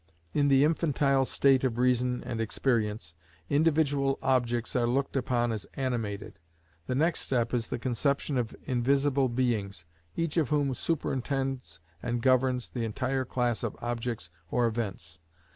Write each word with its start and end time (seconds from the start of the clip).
In 0.33 0.47
the 0.47 0.63
infantile 0.63 1.25
state 1.25 1.63
of 1.63 1.77
reason 1.77 2.23
and 2.23 2.41
experience, 2.41 3.13
individual 3.51 4.17
objects 4.23 4.75
are 4.75 4.87
looked 4.87 5.15
upon 5.15 5.51
as 5.51 5.67
animated. 5.75 6.39
The 6.87 6.95
next 6.95 7.19
step 7.19 7.53
is 7.53 7.67
the 7.67 7.77
conception 7.77 8.35
of 8.39 8.55
invisible 8.63 9.29
beings, 9.29 9.85
each 10.15 10.37
of 10.37 10.49
whom 10.49 10.73
superintends 10.73 11.81
and 12.01 12.19
governs 12.23 12.71
an 12.73 12.81
entire 12.81 13.25
class 13.25 13.61
of 13.61 13.77
objects 13.79 14.31
or 14.49 14.65
events. 14.65 15.19